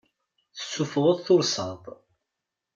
[0.57, 1.83] Tessuffɣeḍ tursaḍ.